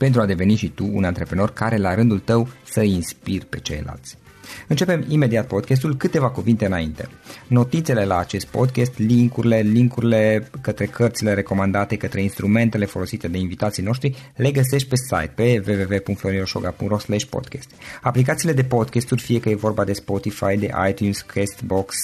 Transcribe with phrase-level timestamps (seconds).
[0.00, 4.18] pentru a deveni și tu un antreprenor care la rândul tău să inspiri pe ceilalți.
[4.68, 7.08] Începem imediat podcastul, câteva cuvinte înainte.
[7.46, 14.32] Notițele la acest podcast, linkurile, linkurile către cărțile recomandate, către instrumentele folosite de invitații noștri,
[14.36, 16.96] le găsești pe site pe www.florinosoga.ro
[17.30, 17.70] podcast.
[18.02, 21.94] Aplicațiile de podcasturi, fie că e vorba de Spotify, de iTunes, Castbox,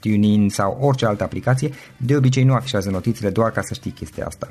[0.00, 4.26] TuneIn sau orice altă aplicație, de obicei nu afișează notițele doar ca să știi chestia
[4.26, 4.50] asta.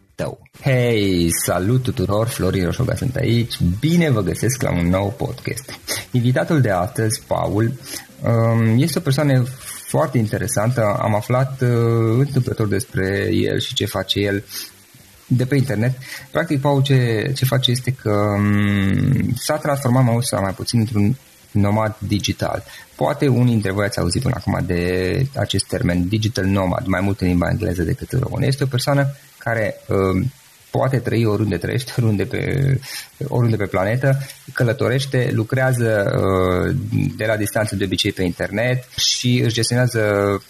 [0.21, 0.39] tău.
[0.61, 5.79] Hei, salut tuturor, Florin Roșoga sunt aici, bine vă găsesc la un nou podcast.
[6.11, 7.73] Invitatul de astăzi, Paul,
[8.23, 9.45] um, este o persoană
[9.87, 11.69] foarte interesantă, am aflat uh,
[12.17, 14.43] întâmplător despre el și ce face el
[15.27, 15.97] de pe internet.
[16.31, 20.79] Practic, Paul ce, ce face este că um, s-a transformat mai mult sau mai puțin
[20.79, 21.15] într-un
[21.51, 22.63] nomad digital.
[22.95, 27.21] Poate unii dintre voi ați auzit până acum de acest termen digital nomad, mai mult
[27.21, 28.45] în limba engleză decât în română.
[28.45, 30.25] Este o persoană care uh,
[30.71, 32.79] poate trăi oriunde trăiește, oriunde pe,
[33.27, 34.17] oriunde pe planetă,
[34.53, 36.75] călătorește, lucrează uh,
[37.15, 40.01] de la distanță de obicei pe internet și își gestionează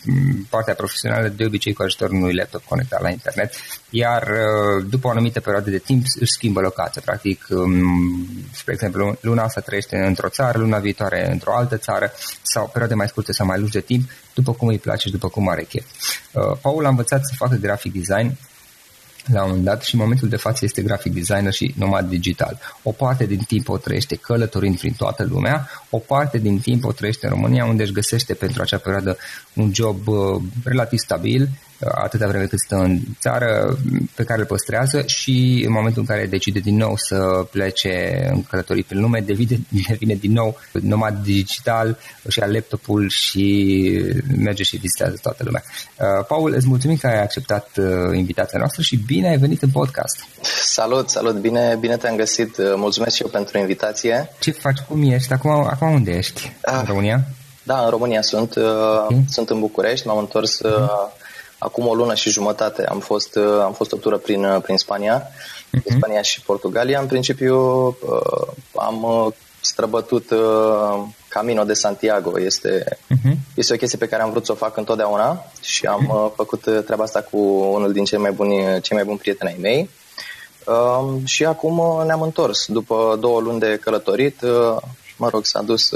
[0.06, 3.54] mm, partea profesională de obicei cu ajutorul unui laptop conectat la internet,
[3.90, 7.02] iar uh, după o anumită perioadă de timp își schimbă locația.
[7.06, 12.68] Practic, um, spre exemplu, luna asta trăiește într-o țară, luna viitoare într-o altă țară sau
[12.68, 15.50] perioade mai scurte sau mai lungi de timp, după cum îi place și după cum
[15.50, 15.86] are chef.
[16.32, 18.38] Uh, Paul a învățat să facă graphic design
[19.26, 22.60] la un moment dat și în momentul de față este grafic designer și nomad digital.
[22.84, 26.92] O parte din timp o trăiește călătorind prin toată lumea, o parte din timp o
[26.92, 29.18] trăiește în România unde își găsește pentru acea perioadă
[29.54, 31.50] un job uh, relativ stabil
[31.90, 33.78] atâta vreme cât stă în țară,
[34.16, 38.44] pe care îl păstrează și în momentul în care decide din nou să plece în
[38.44, 39.60] călătorii prin lume, devine,
[39.90, 41.98] devine din nou nomad digital
[42.28, 43.46] și ia laptopul și
[44.38, 45.64] merge și vizitează toată lumea.
[45.66, 47.86] Uh, Paul, îți mulțumim că ai acceptat uh,
[48.18, 50.26] invitația noastră și bine ai venit în podcast.
[50.64, 52.58] Salut, salut, bine, bine te-am găsit.
[52.58, 54.30] Uh, mulțumesc și eu pentru invitație.
[54.40, 55.34] Ce faci, cum ești?
[55.34, 56.52] Acum, acum unde ești?
[56.62, 56.78] Ah.
[56.80, 57.24] În România?
[57.64, 58.56] Da, în România sunt.
[58.56, 59.24] Okay.
[59.30, 61.20] Sunt în București, m-am întors uh-huh
[61.64, 64.78] acum o lună și jumătate am fost, uh, am fost o tură prin, uh, prin
[64.78, 65.96] Spania, uh-huh.
[65.98, 67.00] Spania și Portugalia.
[67.00, 70.34] În principiu uh, am străbătut
[71.28, 72.40] Camino de Santiago.
[72.40, 73.34] Este, uh-huh.
[73.54, 76.36] este o chestie pe care am vrut să o fac întotdeauna și am uh-huh.
[76.36, 77.38] făcut treaba asta cu
[77.74, 79.90] unul din cei mai buni, cei mai buni prieteni ai mei.
[80.66, 82.66] Uh, și acum ne-am întors.
[82.68, 84.78] După două luni de călătorit, uh,
[85.18, 85.90] mă rog, s-a dus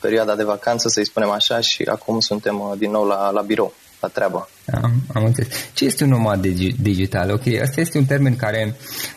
[0.00, 3.72] perioada de vacanță, să-i spunem așa, și acum suntem uh, din nou la, la birou,
[4.00, 4.48] la treabă.
[4.82, 5.48] Am, am înțeles.
[5.74, 6.46] Ce este un nomad
[6.80, 7.30] digital?
[7.30, 8.76] Ok, asta este un termen care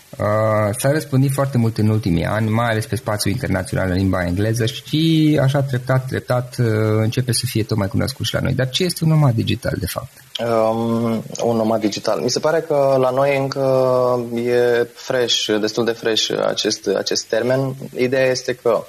[0.10, 4.26] uh, s-a răspândit foarte mult în ultimii ani, mai ales pe spațiul internațional în limba
[4.26, 6.68] engleză și așa treptat, treptat uh,
[7.02, 8.54] începe să fie tot mai cunoscut și la noi.
[8.54, 10.12] Dar ce este un nomad digital, de fapt?
[10.40, 12.20] Um, un nomad digital.
[12.20, 17.76] Mi se pare că la noi încă e fresh, destul de fresh acest, acest termen.
[17.96, 18.84] Ideea este că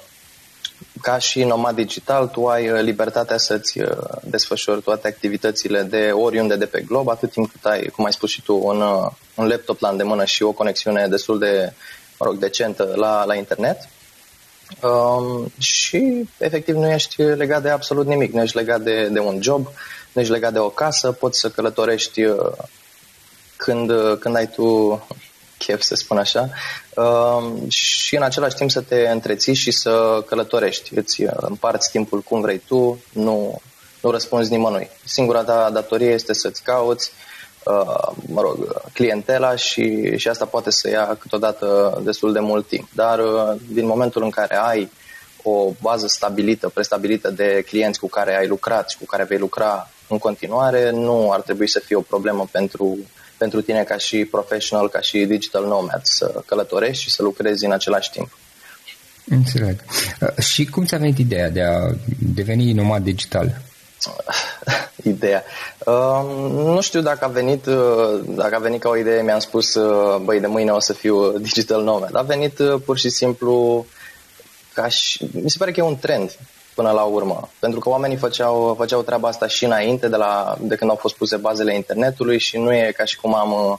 [1.01, 3.87] ca și nomad digital, tu ai uh, libertatea să-ți uh,
[4.23, 8.29] desfășori toate activitățile de oriunde de pe glob, atât timp cât ai, cum ai spus
[8.29, 11.73] și tu, un, uh, un laptop la îndemână și o conexiune destul de,
[12.19, 13.89] mă rog, decentă la, la internet.
[14.81, 18.33] Um, și, efectiv, nu ești legat de absolut nimic.
[18.33, 19.67] Nu ești legat de, de un job,
[20.11, 22.21] nu ești legat de o casă, poți să călătorești
[23.55, 25.01] când, când ai tu
[25.65, 26.49] chef, să spun așa,
[26.95, 30.97] uh, și în același timp să te întreții și să călătorești.
[30.97, 33.61] Îți uh, împarți timpul cum vrei tu, nu,
[34.01, 34.89] nu răspunzi nimănui.
[35.03, 37.11] Singura ta datorie este să-ți cauți
[37.63, 42.87] uh, mă rog, clientela și, și asta poate să ia câteodată destul de mult timp.
[42.93, 44.91] Dar uh, din momentul în care ai
[45.43, 49.89] o bază stabilită, prestabilită de clienți cu care ai lucrat și cu care vei lucra
[50.07, 52.97] în continuare, nu ar trebui să fie o problemă pentru
[53.37, 57.71] pentru tine ca și professional, ca și digital nomad, să călătorești și să lucrezi în
[57.71, 58.37] același timp.
[59.25, 59.83] Înțeleg.
[60.21, 61.89] Uh, și cum ți-a venit ideea de a
[62.33, 63.61] deveni nomad digital?
[65.03, 65.43] ideea.
[65.85, 69.73] Uh, nu știu dacă a venit uh, dacă a venit ca o idee, mi-am spus
[69.73, 72.15] uh, băi, de mâine o să fiu digital nomad.
[72.15, 73.85] A venit uh, pur și simplu
[74.73, 76.37] ca și, mi se pare că e un trend
[76.73, 77.49] până la urmă.
[77.59, 81.15] Pentru că oamenii făceau, făceau treaba asta și înainte de, la, de când au fost
[81.15, 83.77] puse bazele internetului și nu e ca și cum am uh,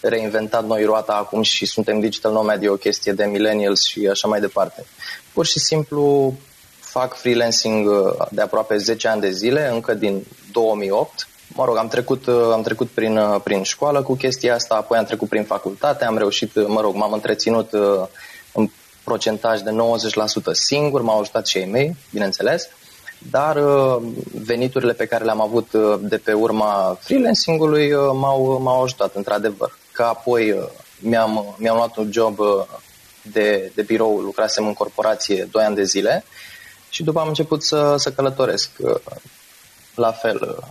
[0.00, 4.28] reinventat noi roata acum și suntem digital nomad, e o chestie de millennials și așa
[4.28, 4.84] mai departe.
[5.32, 6.34] Pur și simplu
[6.80, 11.28] fac freelancing uh, de aproape 10 ani de zile, încă din 2008.
[11.48, 15.04] Mă rog, am trecut, uh, am trecut prin, prin școală cu chestia asta, apoi am
[15.04, 17.70] trecut prin facultate, am reușit, mă rog, m-am întreținut
[18.52, 18.68] în
[19.04, 19.74] procentaj de 90%
[20.52, 22.68] singur, m-au ajutat și ei mei, bineînțeles,
[23.30, 24.02] dar uh,
[24.44, 29.78] veniturile pe care le-am avut uh, de pe urma freelancing-ului uh, m-au, m-au ajutat, într-adevăr.
[29.92, 32.38] Că apoi mi-am, mi-am luat un job
[33.22, 36.24] de, de birou, lucrasem în corporație 2 ani de zile
[36.88, 38.70] și după am început să, să călătoresc.
[39.94, 40.64] La fel,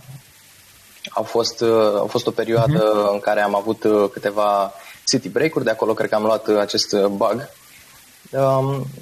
[1.08, 1.62] a fost,
[2.02, 3.12] a fost o perioadă uh-huh.
[3.12, 4.72] în care am avut câteva
[5.06, 7.48] city break-uri, de acolo cred că am luat acest bug Um,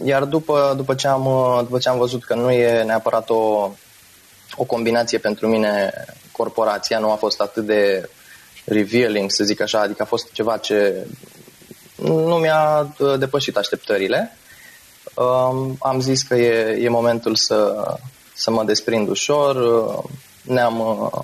[0.04, 1.24] iar după, după, ce am,
[1.62, 3.70] după ce am văzut că nu e neapărat o,
[4.56, 5.92] o combinație pentru mine,
[6.32, 8.08] corporația nu a fost atât de
[8.64, 11.06] revealing, să zic așa, adică a fost ceva ce
[11.96, 14.36] nu mi-a depășit așteptările.
[15.14, 17.86] Um, am zis că e, e momentul să,
[18.34, 19.56] să mă desprind ușor,
[20.42, 21.20] ne-am uh,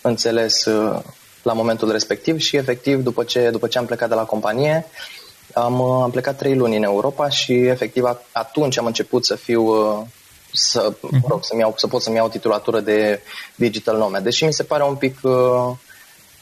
[0.00, 1.02] înțeles uh,
[1.42, 4.84] la momentul respectiv și efectiv după ce, după ce am plecat de la companie, am,
[4.84, 10.06] uh, am plecat trei luni în Europa și efectiv atunci am început să fiu uh,
[10.52, 11.28] să, mă mhm.
[11.28, 13.20] rog, să, iau, să pot să-mi iau titulatură de
[13.54, 15.70] digital nomad, deși mi se pare un pic uh,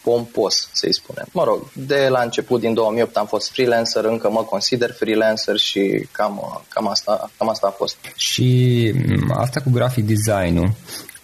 [0.03, 1.27] pompos, să-i spunem.
[1.33, 6.09] Mă rog, de la început, din 2008, am fost freelancer, încă mă consider freelancer și
[6.11, 7.97] cam, uh, cam, asta, cam asta a fost.
[8.17, 10.71] Și mm, asta cu grafic design-ul,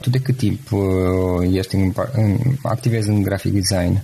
[0.00, 0.80] tu de cât timp uh,
[1.52, 4.02] ești în, în, activezi în graphic design?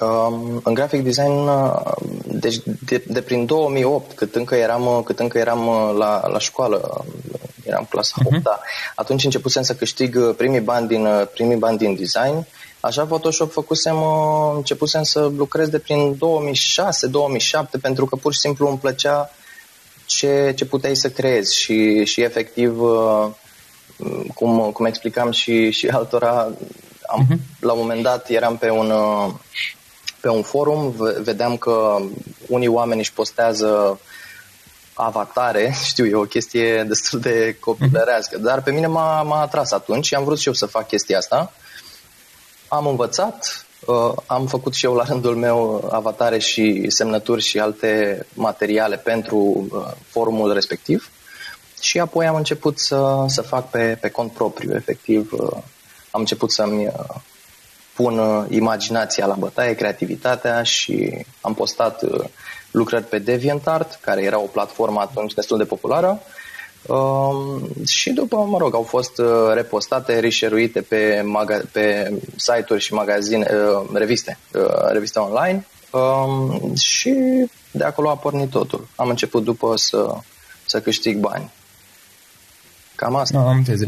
[0.00, 1.92] Um, în graphic design, uh,
[2.26, 6.38] deci de, de prin 2008, cât încă eram, uh, cât încă eram uh, la, la
[6.38, 7.04] școală,
[7.64, 8.34] eram clasa uh-huh.
[8.34, 8.60] 8 da,
[8.94, 12.46] atunci începusem să câștig primii bani din, primii bani din design.
[12.80, 13.96] Așa Photoshop făcusem,
[14.54, 16.20] începusem să lucrez de prin 2006-2007
[17.80, 19.30] pentru că pur și simplu îmi plăcea
[20.06, 22.78] ce, ce puteai să creezi și, și efectiv,
[24.34, 26.48] cum, cum explicam și, și altora,
[27.06, 27.36] am, uh-huh.
[27.60, 28.92] la un moment dat eram pe un,
[30.24, 31.98] pe un forum vedeam că
[32.48, 34.00] unii oameni își postează
[34.94, 40.04] avatare, știu, e o chestie destul de copilărească, dar pe mine m-a, m-a atras atunci
[40.04, 41.52] și am vrut și eu să fac chestia asta.
[42.68, 48.26] Am învățat, uh, am făcut și eu la rândul meu avatare și semnături și alte
[48.34, 51.10] materiale pentru uh, forumul respectiv
[51.80, 55.32] și apoi am început să, să fac pe, pe cont propriu, efectiv.
[55.32, 55.56] Uh,
[56.10, 56.92] am început să-mi
[57.94, 62.24] pun uh, imaginația la bătaie, creativitatea și am postat uh,
[62.70, 66.22] lucrări pe DeviantArt, care era o platformă atunci destul de populară.
[66.86, 72.92] Um, și după, mă rog, au fost uh, repostate, rișeruite pe, maga- pe site-uri și
[72.92, 77.14] magazine, uh, reviste, uh, reviste online um, și
[77.70, 78.88] de acolo a pornit totul.
[78.96, 80.16] Am început după să,
[80.66, 81.50] să câștig bani.
[82.94, 83.38] Cam asta.
[83.38, 83.80] No, am înțeles.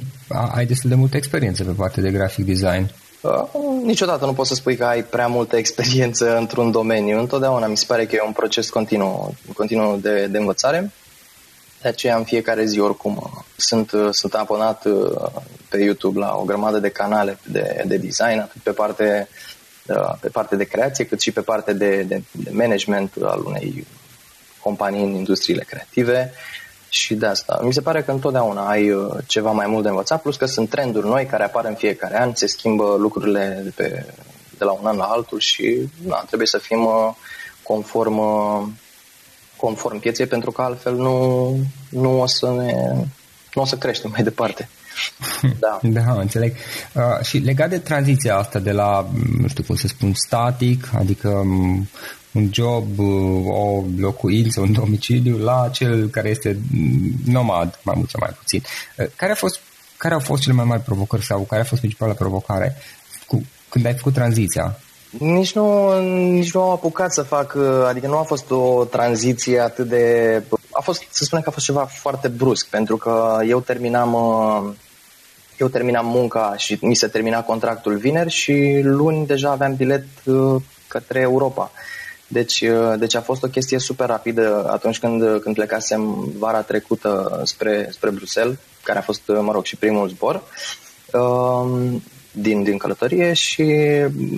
[0.55, 2.91] Ai destul de multă experiență pe partea de graphic design.
[3.27, 7.19] Uh, niciodată nu poți să spui că ai prea multă experiență într-un domeniu.
[7.19, 10.93] Întotdeauna mi se pare că e un proces continuu, continuu de, de învățare.
[11.83, 15.27] De aceea în fiecare zi oricum uh, sunt, uh, sunt abonat uh,
[15.69, 19.29] pe YouTube la o grămadă de canale de, de design, atât pe parte,
[20.21, 23.87] pe parte de creație, cât și pe parte de, de, de management al unei
[24.61, 26.33] companii în industriile creative
[26.89, 27.61] și de asta.
[27.63, 28.93] Mi se pare că întotdeauna ai
[29.27, 32.35] ceva mai mult de învățat, plus că sunt trenduri noi care apar în fiecare an,
[32.35, 34.07] se schimbă lucrurile de, pe,
[34.59, 36.89] de la un an la altul și na, trebuie să fim
[37.63, 38.21] conform
[39.57, 41.57] conform pieței, pentru că altfel nu,
[41.89, 42.95] nu o să ne
[43.57, 44.69] nu o să creștem mai departe.
[45.59, 46.55] Da, da înțeleg.
[46.93, 51.29] Uh, și legat de tranziția asta de la, nu știu cum să spun, static, adică
[51.29, 51.89] um,
[52.37, 56.59] un job, uh, o locuință, un domiciliu, la cel care este
[57.27, 58.63] nomad, mai mult sau mai puțin.
[58.99, 59.61] Uh, care, a fost,
[59.97, 62.77] care au fost cele mai mari provocări sau care a fost principala provocare
[63.27, 64.79] cu, când ai făcut tranziția?
[65.19, 66.01] Nici nu,
[66.31, 67.57] nici nu am apucat să fac,
[67.89, 70.43] adică nu a fost o tranziție atât de...
[70.71, 74.17] A fost, să spunem că a fost ceva foarte brusc, pentru că eu terminam,
[75.57, 80.63] eu terminam munca și mi se termina contractul vineri și luni deja aveam bilet uh,
[80.89, 81.71] către Europa.
[81.71, 81.96] Deci, uh,
[82.99, 88.11] deci a fost o chestie super rapidă atunci când, când plecasem vara trecută spre, spre
[88.11, 90.43] Bruxelles, care a fost, mă rog, și primul zbor.
[91.13, 92.01] Uh,
[92.39, 93.65] din, din călătorie și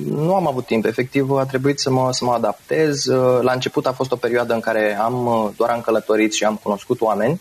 [0.04, 0.84] nu am avut timp.
[0.84, 3.04] Efectiv, a trebuit să mă, să mă adaptez.
[3.40, 7.00] La început a fost o perioadă în care am doar am călătorit și am cunoscut
[7.00, 7.40] oameni,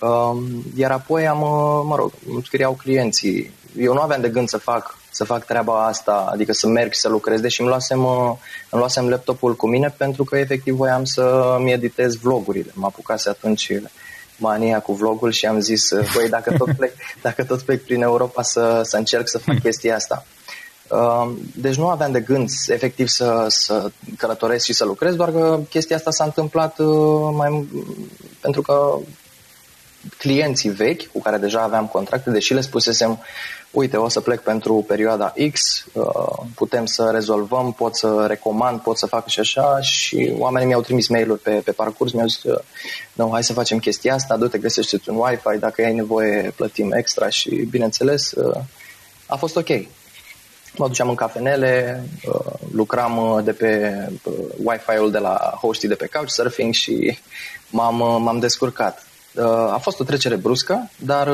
[0.00, 1.38] um, iar apoi am,
[1.86, 3.50] mă rog, îmi scriau clienții.
[3.78, 7.00] Eu nu aveam de gând să fac să fac treaba asta, adică să merg și
[7.00, 8.04] să lucrez, deși îmi luasem,
[8.70, 12.70] îmi luasem laptopul cu mine pentru că efectiv voiam să-mi editez vlogurile.
[12.74, 13.72] Mă apucase atunci
[14.36, 16.92] mania cu vlogul și am zis, băi, dacă tot plec,
[17.22, 20.26] dacă tot plec prin Europa să, să încerc să fac chestia asta.
[20.88, 25.60] Um, deci nu aveam de gând efectiv să, să călătoresc și să lucrez, doar că
[25.68, 27.68] chestia asta s-a întâmplat uh, mai
[28.40, 28.98] pentru că
[30.18, 33.18] clienții vechi cu care deja aveam contracte, deși le spusesem
[33.74, 36.04] uite, o să plec pentru perioada X, uh,
[36.54, 41.08] putem să rezolvăm, pot să recomand, pot să fac și așa și oamenii mi-au trimis
[41.08, 42.62] mail-uri pe, pe parcurs, mi-au zis că
[43.12, 47.28] nu, hai să facem chestia asta, du-te, găsește un Wi-Fi, dacă ai nevoie plătim extra
[47.28, 48.60] și bineînțeles uh,
[49.26, 49.68] a fost ok.
[50.76, 53.98] Mă duceam în cafenele, uh, lucram de pe
[54.64, 57.18] Wi-Fi-ul de la hostii de pe Couchsurfing și
[57.70, 59.06] m-am, m-am descurcat.
[59.70, 61.28] A fost o trecere bruscă, dar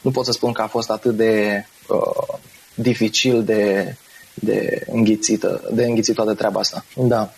[0.00, 2.38] nu pot să spun că a fost atât de uh,
[2.74, 3.94] dificil de,
[4.34, 6.84] de, înghițită, de înghițit toată treaba asta.
[6.96, 7.32] Da.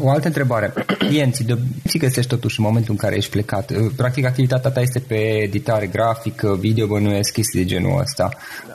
[0.00, 0.72] O altă întrebare.
[0.98, 3.70] Clienții de ce găsești totuși în momentul în care ești plecat?
[3.70, 8.28] Uh, practic activitatea ta este pe editare grafică, video, bănuiesc chestii de genul ăsta,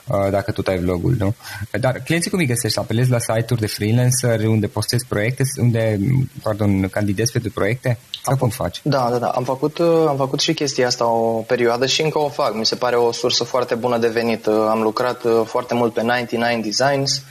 [0.06, 0.30] da.
[0.30, 1.34] dacă tot ai vlogul, nu?
[1.80, 2.78] Dar clienții cum îi găsești?
[2.78, 5.98] Apelezi la site-uri de freelancer unde postezi proiecte, unde,
[6.42, 7.98] pardon, candidezi pentru proiecte?
[8.22, 8.80] Sau cum faci?
[8.82, 9.28] Da, da, da.
[9.28, 12.54] Am făcut, uh, am făcut și chestia asta o perioadă și încă o fac.
[12.54, 14.46] Mi se pare o sursă foarte bună de venit.
[14.46, 17.22] Am lucrat foarte mult pe 99 Designs,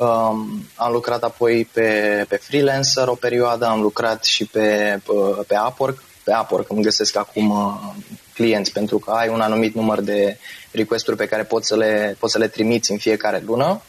[0.00, 5.12] Um, am lucrat apoi pe, pe freelancer o perioadă, am lucrat și pe, pe,
[5.46, 6.02] pe Upwork.
[6.24, 7.94] Pe Upwork îmi găsesc acum uh,
[8.34, 10.38] clienți pentru că ai un anumit număr de
[10.70, 13.82] requesturi pe care poți să le, poți să le trimiți în fiecare lună.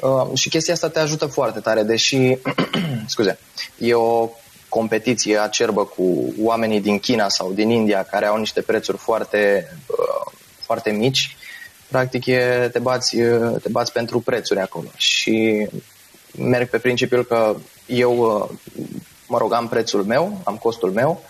[0.00, 2.36] Uh, și chestia asta te ajută foarte tare, deși,
[3.06, 3.38] scuze,
[3.78, 4.28] e o
[4.68, 10.32] competiție acerbă cu oamenii din China sau din India care au niște prețuri foarte, uh,
[10.60, 11.36] foarte mici
[11.94, 13.16] practic e, te, bați,
[13.62, 14.88] te bați pentru prețuri acolo.
[14.96, 15.66] Și
[16.38, 18.14] merg pe principiul că eu,
[19.26, 21.22] mă rog, am prețul meu, am costul meu,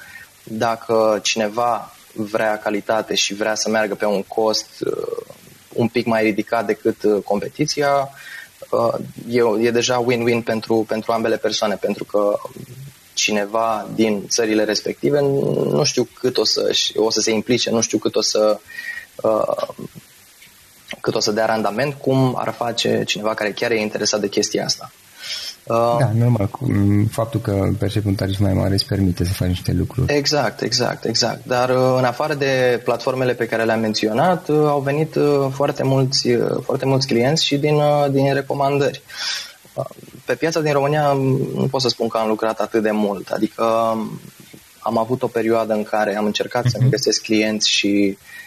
[0.42, 4.68] dacă cineva vrea calitate și vrea să meargă pe un cost
[5.72, 8.08] un pic mai ridicat decât competiția,
[9.28, 12.38] e, e deja win-win pentru, pentru ambele persoane, pentru că
[13.14, 17.98] cineva din țările respective nu știu cât o să, o să se implice, nu știu
[17.98, 18.60] cât o să
[21.00, 24.64] cât o să dea randament, cum ar face cineva care chiar e interesat de chestia
[24.64, 24.90] asta.
[25.66, 26.50] Uh, da, normal.
[27.10, 30.14] Faptul că percepi un tarif mai mare îți permite să faci niște lucruri.
[30.14, 31.46] Exact, exact, exact.
[31.46, 35.16] Dar uh, în afară de platformele pe care le-am menționat, uh, au venit
[35.50, 36.28] foarte mulți,
[36.62, 39.02] foarte mulți clienți și din, din recomandări.
[40.24, 41.12] Pe piața din România
[41.54, 43.30] nu pot să spun că am lucrat atât de mult.
[43.30, 44.20] Adică um,
[44.78, 46.70] am avut o perioadă în care am încercat uh-huh.
[46.70, 46.90] să-mi mhm.
[46.90, 48.43] găsesc clienți și uh,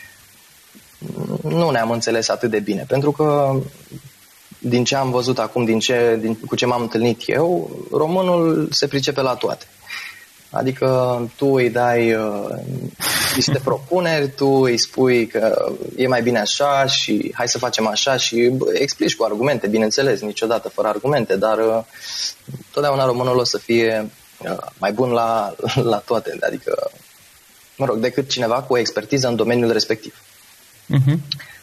[1.43, 3.55] nu ne-am înțeles atât de bine, pentru că
[4.59, 8.87] din ce am văzut acum, din ce, din, cu ce m-am întâlnit eu, românul se
[8.87, 9.65] pricepe la toate.
[10.49, 12.49] Adică tu îi dai uh,
[13.35, 18.17] niște propuneri, tu îi spui că e mai bine așa și hai să facem așa
[18.17, 21.83] și explici cu argumente, bineînțeles, niciodată fără argumente, dar uh,
[22.71, 25.55] totdeauna românul o să fie uh, mai bun la,
[25.91, 26.91] la toate, adică,
[27.75, 30.13] mă rog, decât cineva cu o expertiză în domeniul respectiv.
[30.95, 31.17] Uh-huh.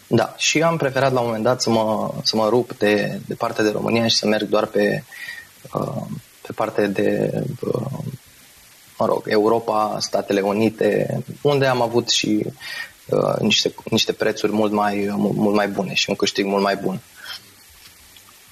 [0.07, 3.35] Da, și am preferat la un moment dat să mă, să mă rup de, de
[3.35, 5.03] partea de România și să merg doar pe,
[5.73, 6.03] uh,
[6.47, 7.99] pe partea de uh,
[8.99, 12.47] mă rog, Europa, Statele Unite, unde am avut și
[13.07, 17.01] uh, niște, niște prețuri mult mai, mult mai bune și un câștig mult mai bun.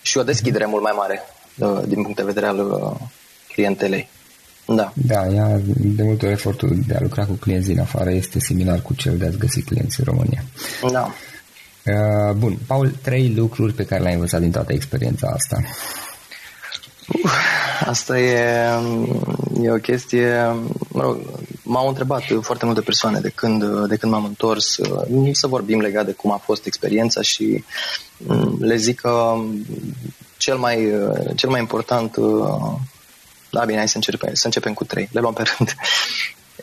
[0.02, 1.22] Și o deschidere mult mai mare
[1.58, 3.08] uh, din punct de vedere al uh,
[3.52, 4.08] clientelei.
[4.76, 4.92] Da.
[4.94, 8.80] Da, ea, de multe ori efortul de a lucra cu clienți din afară este similar
[8.80, 10.44] cu cel de a găsi clienți în România.
[10.90, 11.12] Da.
[11.86, 15.56] Uh, bun, Paul, trei lucruri pe care le-ai învățat din toată experiența asta.
[15.62, 17.30] Uh,
[17.86, 18.68] asta e,
[19.62, 20.56] e o chestie,
[20.88, 21.18] mă rog,
[21.62, 24.78] m-au întrebat foarte multe persoane de când, de când m-am întors
[25.32, 27.64] să vorbim legat de cum a fost experiența și
[28.16, 29.34] mm, le zic că
[30.36, 30.92] cel mai,
[31.34, 32.16] cel mai important,
[33.52, 35.74] da bine, hai să începem, să începem cu trei, le luăm pe rând.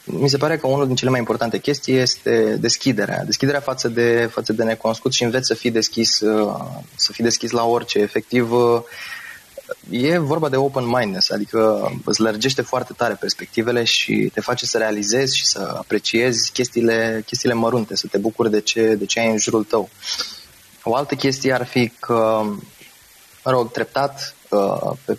[0.04, 3.24] Mi se pare că unul din cele mai importante chestii este deschiderea.
[3.26, 6.18] Deschiderea față de, față de necunoscut și înveți să fii deschis,
[6.96, 8.00] să fii deschis la orice.
[8.00, 8.52] Efectiv,
[9.90, 14.78] e vorba de open mindedness, adică îți lărgește foarte tare perspectivele și te face să
[14.78, 19.32] realizezi și să apreciezi chestiile, chestiile mărunte, să te bucuri de ce, de ce ai
[19.32, 19.90] în jurul tău.
[20.84, 22.42] O altă chestie ar fi că,
[23.44, 25.18] mă rog, treptat, uh, pe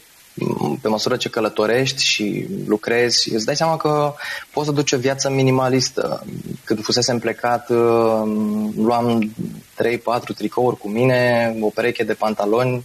[0.80, 4.14] pe măsură ce călătorești și lucrezi, îți dai seama că
[4.52, 6.24] poți să duci o viață minimalistă.
[6.64, 8.22] Când fusesem plecat, uh,
[8.76, 9.34] luam
[9.74, 12.84] 3-4 tricouri cu mine, o pereche de pantaloni,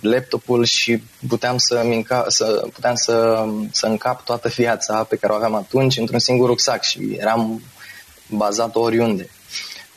[0.00, 5.36] laptopul și puteam să, minca, să, puteam să, să încap toată viața pe care o
[5.36, 7.62] aveam atunci într-un singur rucsac și eram
[8.26, 9.28] bazat oriunde.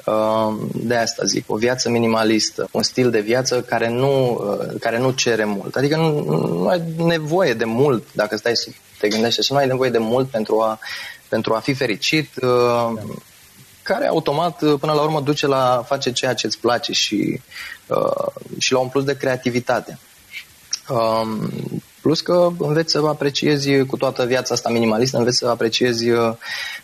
[0.05, 4.97] Ehm, de asta zic, o viață minimalistă, un stil de viață care nu, eh, care
[4.97, 5.75] nu cere mult.
[5.75, 6.21] Adică nu,
[6.59, 9.97] nu ai nevoie de mult, dacă stai să te gândești și nu ai nevoie de
[9.97, 10.79] mult pentru a,
[11.27, 12.93] pentru a fi fericit, da.
[13.81, 17.41] care automat eh, până la urmă duce la face ceea ce îți place și,
[18.57, 19.99] și la un plus de creativitate.
[20.89, 26.33] Ehm, Plus că înveți să apreciezi cu toată viața asta minimalistă, înveți să apreciezi uh,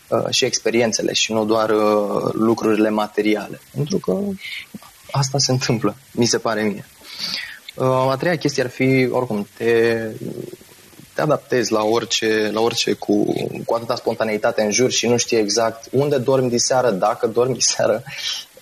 [0.07, 3.60] uh, și experiențele și nu doar uh, lucrurile materiale.
[3.75, 4.17] Pentru că
[5.12, 6.86] asta se întâmplă, mi se pare mie.
[7.75, 9.97] Uh, a treia chestie ar fi, oricum, te,
[11.21, 13.34] te adaptezi la orice, la orice cu,
[13.65, 18.03] cu atâta spontaneitate în jur și nu știi exact unde dormi diseară, dacă dormi diseară,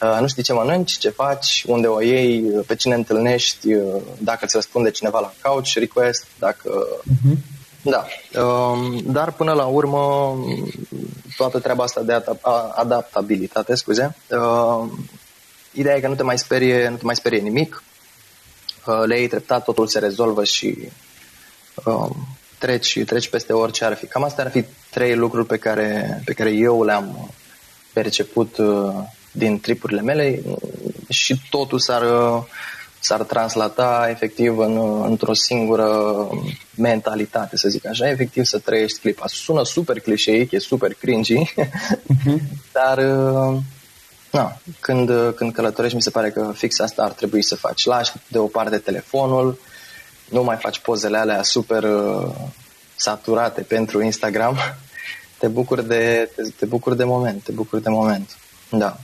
[0.02, 4.39] Uh, nu știi ce mănânci, ce faci, unde o iei, pe cine întâlnești, uh, dacă
[4.41, 6.88] îți răspunde cineva la couch request, dacă...
[7.02, 7.38] Uh-huh.
[7.82, 8.06] Da.
[8.41, 10.36] Um, dar până la urmă,
[11.38, 12.24] toată treaba asta de
[12.76, 14.89] adaptabilitate, scuze, uh,
[15.72, 17.84] ideea e că nu te mai sperie, nu te mai sperie nimic,
[19.06, 20.89] le iei treptat, totul se rezolvă și
[22.62, 24.06] um, treci, treci peste orice ar fi.
[24.06, 27.32] Cam astea ar fi trei lucruri pe care, pe care eu le-am
[27.93, 28.58] perceput
[29.32, 30.41] din tripurile mele
[31.10, 32.04] și totul s-ar,
[33.00, 36.30] s-ar translata efectiv în, într-o singură
[36.76, 39.26] mentalitate, să zic așa, efectiv să trăiești clipa.
[39.28, 42.38] Sună super clișeic, e super cringy, uh-huh.
[42.78, 43.00] dar
[44.32, 47.86] na, când, când călătorești mi se pare că fix asta ar trebui să faci.
[47.86, 49.60] Lași de o parte telefonul,
[50.30, 52.36] nu mai faci pozele alea super uh,
[52.96, 54.58] saturate pentru Instagram,
[55.39, 58.38] te bucuri de, te, te bucuri de moment, te bucuri de moment.
[58.70, 58.98] Da.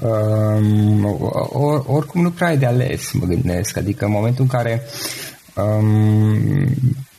[0.00, 1.04] Um,
[1.52, 3.76] or, oricum nu prea ai de ales, mă gândesc.
[3.76, 4.86] Adică în momentul în care
[5.54, 6.74] um,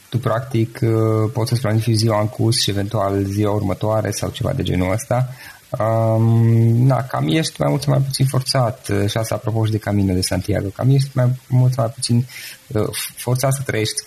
[0.09, 4.53] tu practic uh, poți să-ți planifici ziua în curs și eventual ziua următoare sau ceva
[4.53, 5.29] de genul ăsta,
[5.77, 9.77] Um, na, cam ești mai mult sau mai puțin forțat și asta apropo și de
[9.77, 12.25] Camino de Santiago, cam ești mai mult sau mai puțin
[12.67, 14.03] uh, forțat să trăiești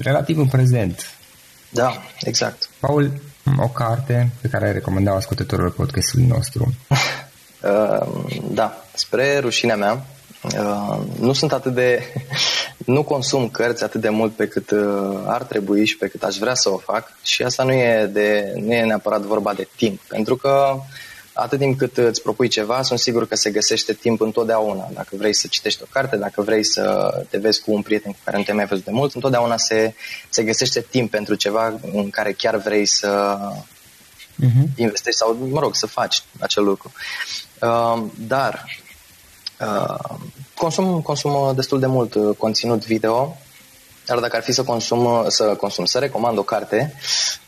[0.00, 1.10] relativ în prezent.
[1.68, 2.68] Da, exact.
[2.80, 3.20] Paul,
[3.58, 6.74] o carte pe care ai recomandat ascultătorilor podcastului nostru.
[7.62, 10.06] Uh, da, spre rușinea mea,
[10.42, 12.02] uh, nu sunt atât de...
[12.86, 16.36] nu consum cărți atât de mult pe cât uh, ar trebui și pe cât aș
[16.36, 20.00] vrea să o fac și asta nu e, de, nu e neapărat vorba de timp,
[20.00, 20.80] pentru că
[21.32, 24.88] atât timp cât îți propui ceva, sunt sigur că se găsește timp întotdeauna.
[24.94, 28.18] Dacă vrei să citești o carte, dacă vrei să te vezi cu un prieten cu
[28.24, 29.94] care nu te-ai mai văzut de mult, întotdeauna se,
[30.28, 33.38] se găsește timp pentru ceva în care chiar vrei să
[34.42, 34.76] uh-huh.
[34.76, 36.92] investești sau, mă rog, să faci acel lucru.
[37.60, 38.85] Uh, dar uh,
[40.54, 43.36] consum, consum destul de mult uh, conținut video
[44.06, 46.94] Dar dacă ar fi să consum, să consum, să recomand o carte,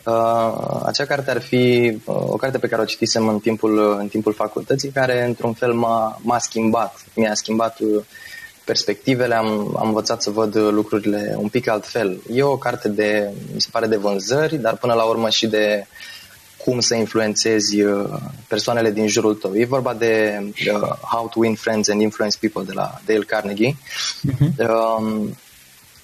[0.05, 4.09] uh, acea carte ar fi uh, o carte pe care o citisem în timpul, în
[4.09, 7.05] timpul facultății, care într-un fel m-a, m-a schimbat.
[7.15, 8.05] Mi-a schimbat uh,
[8.65, 12.21] perspectivele, am, am învățat să văd lucrurile un pic altfel.
[12.33, 15.87] E o carte de, mi se pare, de vânzări, dar până la urmă și de
[16.69, 19.55] cum să influențezi uh, persoanele din jurul tău.
[19.55, 23.77] E vorba de uh, How to Win Friends and Influence People de la Dale Carnegie.
[23.77, 24.69] Uh-huh.
[24.69, 25.29] Uh,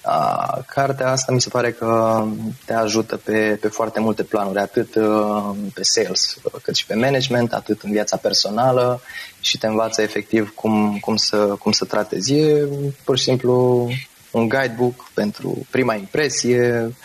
[0.01, 2.23] a, cartea asta mi se pare că
[2.65, 7.53] te ajută pe, pe foarte multe planuri, atât uh, pe sales, cât și pe management,
[7.53, 9.01] atât în viața personală
[9.39, 12.33] și te învață efectiv cum, cum, să, cum să tratezi.
[12.33, 12.67] E
[13.03, 13.87] pur și simplu
[14.31, 16.95] un guidebook pentru prima impresie,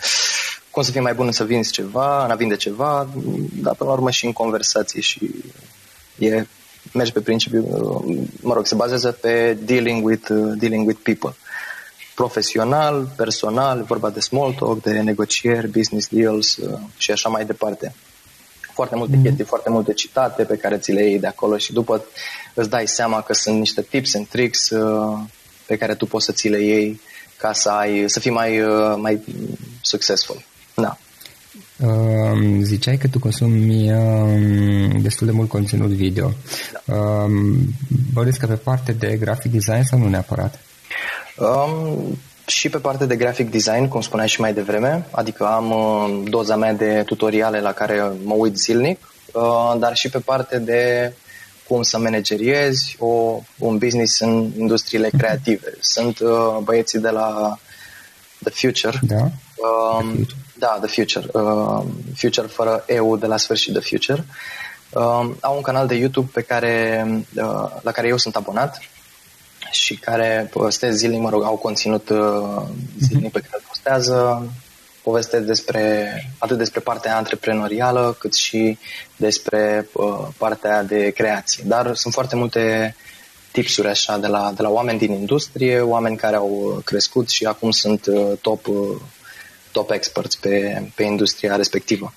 [0.71, 3.09] cum să fii mai bun să vinzi ceva, în a vinde ceva,
[3.61, 5.31] dar până la urmă și în conversații și
[6.17, 6.45] e,
[6.93, 7.63] merge pe principiu,
[8.41, 11.35] mă rog, se bazează pe dealing with, uh, dealing with people
[12.13, 17.95] profesional, personal, vorba de small talk, de negocieri, business deals uh, și așa mai departe.
[18.73, 19.23] Foarte multe mm-hmm.
[19.23, 22.05] chestii, foarte multe citate pe care ți le iei de acolo și după
[22.53, 25.19] îți dai seama că sunt niște tips and tricks uh,
[25.65, 27.01] pe care tu poți să ți le iei
[27.37, 29.21] ca să ai, să fii mai, uh, mai
[29.81, 30.43] successful.
[30.75, 30.97] Da.
[31.85, 36.31] Uh, ziceai că tu consumi uh, destul de mult conținut video.
[36.85, 36.95] Da.
[36.95, 37.31] Uh,
[38.13, 40.59] Bănuiesc că pe parte de graphic design sau nu neapărat?
[41.37, 46.23] Um, și pe partea de graphic design, cum spuneai și mai devreme, adică am uh,
[46.29, 51.13] doza mea de tutoriale la care mă uit zilnic, uh, dar și pe partea de
[51.67, 55.17] cum să manageriezi o, un business în industriile mhm.
[55.17, 55.73] creative.
[55.79, 57.59] Sunt uh, băieții de la
[58.43, 58.99] The Future.
[59.01, 59.23] Da.
[59.23, 60.27] Uh,
[60.61, 61.25] da, The Future.
[61.33, 61.83] Uh,
[62.15, 64.25] Future fără EU de la sfârșit The Future.
[64.89, 68.81] Uh, au un canal de YouTube pe care, uh, la care eu sunt abonat
[69.71, 72.61] și care postez zilnic, mă rog, au conținut uh,
[72.99, 74.45] zilnic pe care îl postează,
[75.03, 78.77] povestesc despre, atât despre partea antreprenorială, cât și
[79.15, 81.63] despre uh, partea de creație.
[81.67, 82.95] Dar sunt foarte multe
[83.51, 87.71] tipsuri așa de la, de la oameni din industrie, oameni care au crescut și acum
[87.71, 88.97] sunt uh, top, uh,
[89.71, 92.13] top experts pe, pe industria respectivă.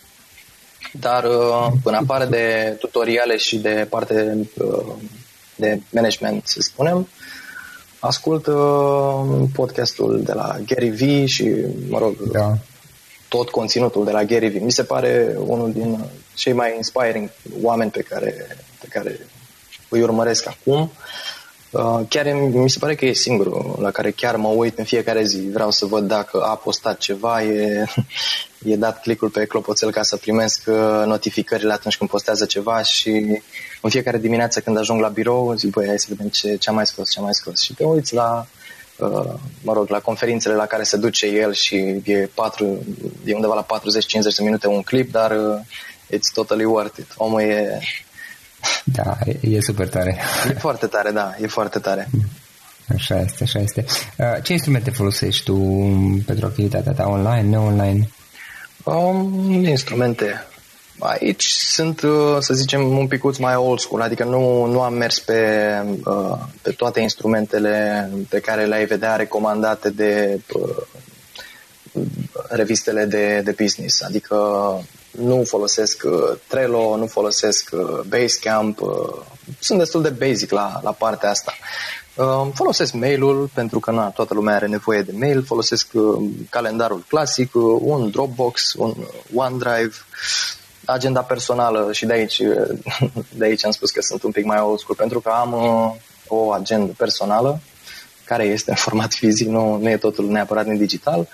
[0.92, 4.92] Dar uh, în afară de tutoriale și de parte uh,
[5.56, 7.08] de management, să spunem,
[7.98, 11.54] ascult uh, podcastul de la Gary V și,
[11.88, 12.56] mă rog, da.
[13.28, 14.62] tot conținutul de la Gary V.
[14.62, 17.30] Mi se pare unul din cei mai inspiring
[17.62, 19.26] oameni pe care, pe care
[19.88, 20.80] îi urmăresc acum.
[20.80, 20.88] Uh,
[22.08, 25.40] chiar mi se pare că e singurul la care chiar mă uit în fiecare zi.
[25.52, 27.84] Vreau să văd dacă a postat ceva, e,
[28.64, 33.40] e dat clicul pe clopoțel ca să primesc uh, notificările atunci când postează ceva și
[33.80, 36.72] în fiecare dimineață când ajung la birou zic, băi, hai să vedem ce, ce a
[36.72, 37.60] mai scos, ce a mai scos.
[37.60, 38.46] Și te uiți la,
[38.98, 39.32] uh,
[39.62, 42.84] mă rog, la conferințele la care se duce el și e, patru,
[43.24, 43.78] e undeva la 40-50
[44.37, 45.32] de minute un clip, dar
[46.10, 47.06] it's totally worth it.
[47.16, 47.80] Omul e
[48.85, 50.18] da, e super tare.
[50.48, 52.09] E foarte tare, da, e foarte tare.
[52.94, 53.85] Așa este, așa este.
[54.18, 55.57] Uh, ce instrumente folosești tu
[56.27, 58.09] pentru activitatea ta online, ne-online?
[58.85, 60.46] Um, instrumente.
[60.98, 65.18] Aici sunt, uh, să zicem, un picuț mai old school, adică nu, nu am mers
[65.18, 65.68] pe,
[66.05, 70.40] uh, pe toate instrumentele pe care le-ai vedea recomandate de
[72.48, 74.03] revistele de, de business.
[74.03, 74.37] Adică
[75.18, 79.22] nu folosesc uh, Trello, nu folosesc uh, Basecamp, uh,
[79.59, 81.53] sunt destul de basic la, la partea asta.
[82.55, 85.88] Folosesc mail-ul pentru că na, toată lumea are nevoie de mail, folosesc
[86.50, 87.50] calendarul clasic,
[87.81, 88.94] un Dropbox, un
[89.35, 89.94] OneDrive,
[90.85, 92.40] agenda personală și de aici,
[93.38, 95.55] de aici am spus că sunt un pic mai old school pentru că am
[96.29, 97.61] o agenda personală
[98.24, 101.29] care este în format fizic, nu, nu e totul neapărat în digital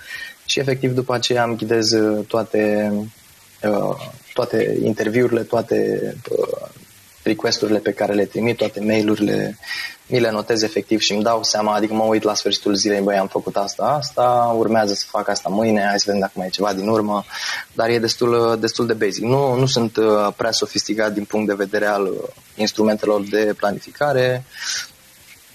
[0.45, 1.89] și efectiv după aceea am ghidez
[2.27, 3.20] toate Uh,
[4.35, 6.69] toate interviurile, toate uh,
[7.23, 9.59] requesturile pe care le trimit, toate mail-urile,
[10.07, 13.17] mi le notez efectiv și îmi dau seama, adică mă uit la sfârșitul zilei, băi,
[13.17, 16.51] am făcut asta, asta, urmează să fac asta mâine, hai să vedem dacă mai e
[16.51, 17.25] ceva din urmă,
[17.73, 19.23] dar e destul, destul de basic.
[19.23, 22.11] Nu, nu sunt uh, prea sofisticat din punct de vedere al
[22.57, 24.45] instrumentelor de planificare,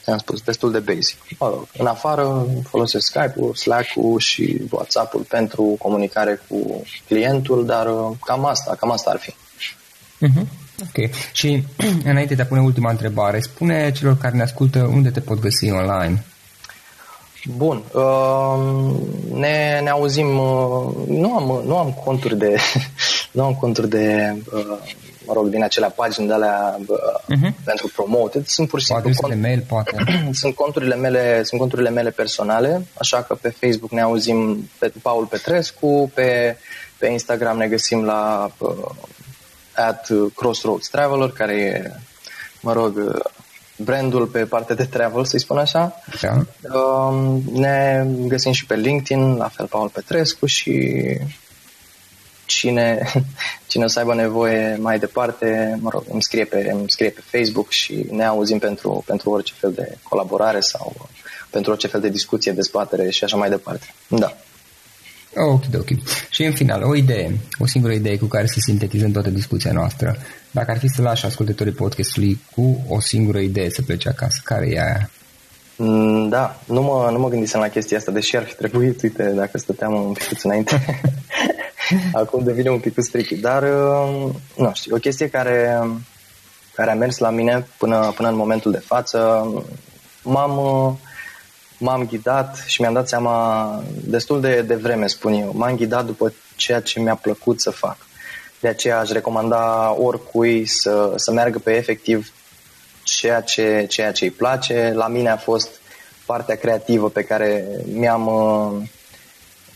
[0.06, 1.18] ți-am spus, destul de basic.
[1.40, 8.18] Mă rog, în afară folosesc Skype-ul, Slack-ul și WhatsApp-ul pentru comunicare cu clientul, dar uh,
[8.26, 9.32] cam asta, cam asta ar fi.
[9.32, 10.48] Uh-huh.
[10.82, 11.10] Ok.
[11.32, 11.64] Și
[12.12, 15.72] înainte de a pune ultima întrebare, spune celor care ne ascultă unde te pot găsi
[15.72, 16.26] online.
[17.56, 17.84] Bun.
[17.94, 18.96] Uh,
[19.34, 20.38] ne, ne auzim.
[20.38, 22.56] Uh, nu, am, nu am conturi de
[23.32, 24.36] nu am conturi de
[25.26, 27.64] mă rog, din acelea pagini de alea uh-huh.
[27.64, 29.34] pentru promoted, sunt pur și simplu cont...
[29.34, 29.96] de mail, poate.
[30.42, 35.26] sunt conturile mele, sunt conturile mele personale, așa că pe Facebook ne auzim pe Paul
[35.26, 36.58] Petrescu, pe,
[36.98, 38.70] pe Instagram ne găsim la uh,
[39.76, 41.92] at Crossroads Traveler, care e,
[42.62, 43.20] mă rog, uh,
[43.78, 46.02] brandul pe partea de travel, să-i spun așa.
[46.22, 46.34] Da.
[46.78, 51.04] Uh, ne găsim și pe LinkedIn, la fel Paul Petrescu și
[52.46, 53.12] cine,
[53.68, 57.22] cine o să aibă nevoie mai departe, mă rog, îmi scrie pe, îmi scrie pe
[57.38, 61.10] Facebook și ne auzim pentru, pentru orice fel de colaborare sau
[61.50, 63.94] pentru orice fel de discuție, dezbatere și așa mai departe.
[64.08, 64.38] Da.
[65.36, 65.88] Ok, ok.
[66.30, 70.18] Și în final, o idee, o singură idee cu care să sintetizăm toată discuția noastră.
[70.52, 74.70] Dacă ar fi să lași ascultătorii podcastului cu o singură idee să plece acasă, care
[74.70, 75.10] e aia?
[75.78, 79.24] Mm, da, nu mă, nu mă gândisem la chestia asta, deși ar fi trebuit, uite,
[79.36, 81.02] dacă stăteam un pic înainte,
[82.14, 83.32] acum devine un pic strict.
[83.32, 85.82] Dar, uh, nu știu, o chestie care,
[86.76, 89.48] care a mers la mine până, până în momentul de față,
[90.24, 90.94] m-am, uh,
[91.78, 95.52] m-am ghidat și mi-am dat seama destul de, de vreme, spun eu.
[95.56, 97.98] M-am ghidat după ceea ce mi-a plăcut să fac.
[98.60, 102.34] De aceea aș recomanda oricui să, să meargă pe efectiv
[103.04, 104.92] ceea ce, ceea ce îi place.
[104.96, 105.70] La mine a fost
[106.26, 108.30] partea creativă pe care mi-am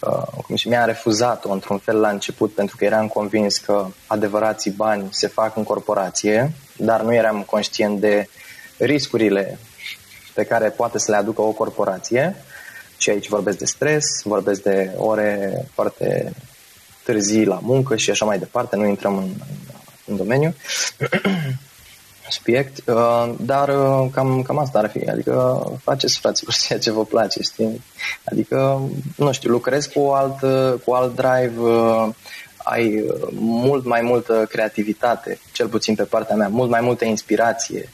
[0.01, 4.71] uh, uh, și mi-am refuzat-o într-un fel la început pentru că eram convins că adevărații
[4.71, 8.29] bani se fac în corporație, dar nu eram conștient de
[8.77, 9.59] riscurile
[10.33, 12.35] pe care poate să le aducă o corporație.
[12.97, 16.31] Și aici vorbesc de stres, vorbesc de ore foarte
[17.03, 19.29] târzii la muncă și așa mai departe, nu intrăm în,
[20.05, 20.53] în domeniu
[22.31, 27.05] subiect, uh, dar uh, cam, cam asta ar fi, adică faceți fraților ceea ce vă
[27.05, 27.81] place, știi?
[28.23, 28.81] Adică,
[29.15, 30.39] nu știu, lucrezi cu alt,
[30.83, 32.07] cu alt drive, uh,
[32.63, 37.89] ai mult mai multă creativitate, cel puțin pe partea mea, mult mai multă inspirație,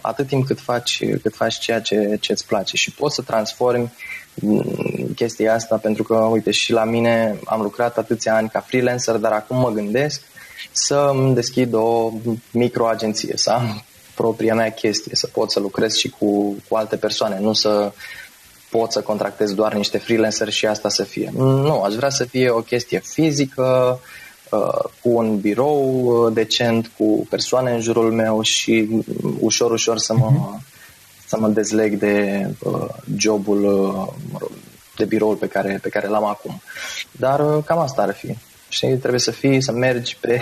[0.00, 3.92] atât timp cât faci, cât faci ceea ce, ce îți place și poți să transformi
[4.34, 9.14] mm, chestia asta pentru că, uite, și la mine am lucrat atâția ani ca freelancer,
[9.14, 10.22] dar acum mă gândesc
[10.72, 12.12] să îmi deschid o
[12.50, 13.82] microagenție, să am
[14.14, 17.92] propria mea chestie, să pot să lucrez și cu, cu alte persoane, nu să
[18.70, 21.30] pot să contractez doar niște freelanceri și asta să fie.
[21.34, 24.00] Nu, aș vrea să fie o chestie fizică,
[24.50, 28.88] uh, cu un birou uh, decent, cu persoane în jurul meu și
[29.40, 30.64] ușor, ușor să mă, mhm.
[31.26, 33.60] să mă dezleg de uh, jobul,
[34.32, 34.50] mă rog,
[34.96, 36.62] de biroul pe care, pe care l-am acum.
[37.10, 38.36] Dar cam asta ar fi.
[38.68, 40.40] Știi, trebuie să fii, să mergi pe,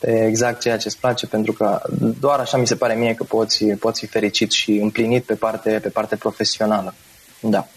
[0.00, 1.82] pe exact ceea ce îți place, pentru că
[2.20, 5.78] doar așa mi se pare mie că poți, poți fi fericit și împlinit pe parte,
[5.82, 6.94] pe parte profesională.
[7.40, 7.68] Da.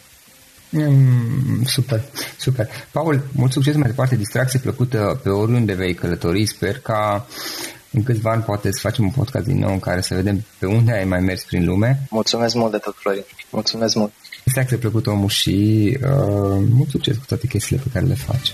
[0.69, 2.01] Mm, super,
[2.37, 2.69] super.
[2.91, 6.45] Paul, mult succes mai departe, distracție plăcută pe oriunde vei călători.
[6.45, 7.27] Sper ca
[7.91, 10.65] în câțiva ani poate să facem un podcast din nou în care să vedem pe
[10.65, 12.07] unde ai mai mers prin lume.
[12.09, 13.23] Mulțumesc mult de tot, Florin.
[13.49, 14.11] Mulțumesc mult.
[14.43, 18.53] Distracție plăcută omul și uh, mult succes cu toate chestiile pe care le faci.